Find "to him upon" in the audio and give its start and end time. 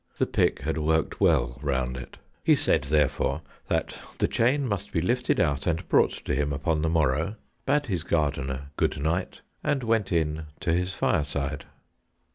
6.25-6.81